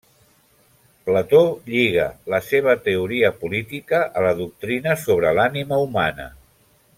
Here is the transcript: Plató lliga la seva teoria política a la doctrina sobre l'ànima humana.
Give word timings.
Plató 1.09 1.41
lliga 1.73 2.07
la 2.35 2.39
seva 2.47 2.75
teoria 2.87 3.31
política 3.43 4.01
a 4.07 4.25
la 4.29 4.33
doctrina 4.41 4.97
sobre 5.03 5.35
l'ànima 5.41 5.81
humana. 5.85 6.27